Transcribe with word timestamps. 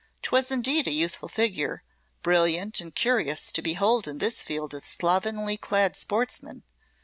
'Twas 0.23 0.49
indeed 0.49 0.87
a 0.87 0.91
youthful 0.91 1.29
figure, 1.29 1.83
brilliant 2.23 2.81
and 2.81 2.95
curious 2.95 3.51
to 3.51 3.61
behold 3.61 4.07
in 4.07 4.17
this 4.17 4.41
field 4.41 4.73
of 4.73 4.83
slovenly 4.83 5.57
clad 5.57 5.95
sportsmen. 5.95 6.63